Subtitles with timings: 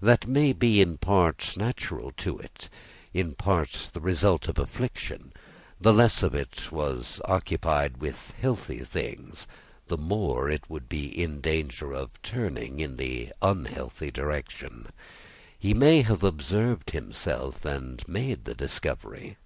[0.00, 2.70] That may be, in part, natural to it;
[3.12, 5.30] in part, the result of affliction.
[5.78, 9.46] The less it was occupied with healthy things,
[9.88, 14.86] the more it would be in danger of turning in the unhealthy direction.
[15.58, 19.36] He may have observed himself, and made the discovery."